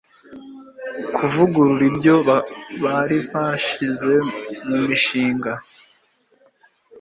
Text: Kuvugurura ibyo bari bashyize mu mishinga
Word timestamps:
Kuvugurura 1.15 1.83
ibyo 1.91 2.15
bari 2.83 3.17
bashyize 3.31 4.11
mu 4.67 4.77
mishinga 4.87 5.51